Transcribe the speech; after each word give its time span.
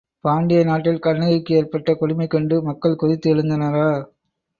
பாண்டிய 0.25 0.59
நாட்டில் 0.63 0.97
கண்ணகிக்கு 0.99 1.51
ஏற்பட்ட 1.55 1.93
கொடுமை 1.93 2.27
கண்டு 2.27 2.55
மக்கள் 2.61 2.95
கொதித்து 2.95 3.29
எழுந்தனரா? 3.33 3.85